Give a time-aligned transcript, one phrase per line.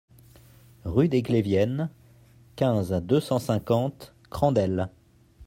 [0.83, 1.91] Rue des Gleviennes,
[2.55, 4.89] quinze, deux cent cinquante Crandelles